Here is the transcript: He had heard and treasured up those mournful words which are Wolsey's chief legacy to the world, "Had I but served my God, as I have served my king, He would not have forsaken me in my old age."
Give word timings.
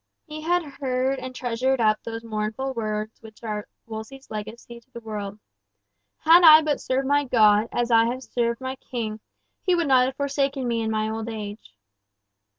He 0.25 0.41
had 0.41 0.63
heard 0.63 1.19
and 1.19 1.35
treasured 1.35 1.79
up 1.79 2.01
those 2.01 2.23
mournful 2.23 2.73
words 2.73 3.21
which 3.21 3.43
are 3.43 3.67
Wolsey's 3.85 4.25
chief 4.25 4.31
legacy 4.31 4.79
to 4.79 4.89
the 4.91 4.99
world, 4.99 5.37
"Had 6.21 6.41
I 6.43 6.63
but 6.63 6.81
served 6.81 7.05
my 7.07 7.25
God, 7.25 7.69
as 7.71 7.91
I 7.91 8.05
have 8.05 8.23
served 8.23 8.59
my 8.59 8.77
king, 8.77 9.19
He 9.61 9.75
would 9.75 9.87
not 9.87 10.07
have 10.07 10.15
forsaken 10.17 10.67
me 10.67 10.81
in 10.81 10.89
my 10.89 11.07
old 11.07 11.29
age." 11.29 11.75